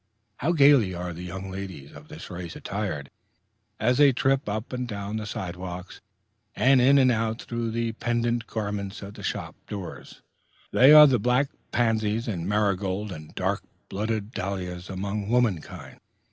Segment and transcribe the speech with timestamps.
[0.37, 3.11] How gayly are the young ladies of this race attired,
[3.79, 6.01] as they trip up and down the side walks,
[6.55, 10.23] and in and out through the pendent garments at the shop doors!
[10.71, 15.99] They are the black pansies and marigolds and dark blooded dahlias among womankind.